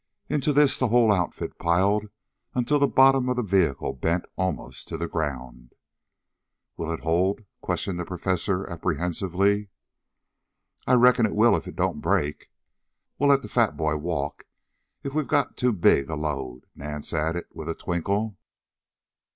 Into 0.29 0.51
this 0.51 0.79
the 0.79 0.87
whole 0.87 1.11
outfit 1.11 1.59
piled 1.59 2.09
until 2.55 2.79
the 2.79 2.87
bottom 2.87 3.29
of 3.29 3.35
the 3.35 3.43
vehicle 3.43 3.93
bent 3.93 4.25
almost 4.35 4.87
to 4.87 4.97
the 4.97 5.07
ground. 5.07 5.73
"Will 6.75 6.91
it 6.91 7.01
hold?" 7.01 7.45
questioned 7.61 7.99
the 7.99 8.03
Professor 8.03 8.67
apprehensively. 8.67 9.69
"I 10.87 10.95
reckon 10.95 11.27
it 11.27 11.35
will 11.35 11.55
if 11.55 11.67
it 11.67 11.75
doesn't 11.75 12.01
break. 12.01 12.49
We'll 13.19 13.29
let 13.29 13.43
the 13.43 13.47
fat 13.47 13.77
boy 13.77 13.95
walk 13.97 14.47
if 15.03 15.13
we've 15.13 15.27
got 15.27 15.55
too 15.55 15.71
big 15.71 16.09
a 16.09 16.15
load," 16.15 16.65
Nance 16.75 17.13
added, 17.13 17.45
with 17.53 17.69
a 17.69 17.75
twinkle. 17.75 18.39